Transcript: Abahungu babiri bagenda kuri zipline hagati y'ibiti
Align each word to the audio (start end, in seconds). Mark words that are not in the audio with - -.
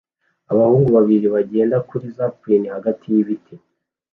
Abahungu 0.51 0.87
babiri 0.97 1.25
bagenda 1.35 1.77
kuri 1.89 2.05
zipline 2.15 2.67
hagati 2.75 3.03
y'ibiti 3.13 3.53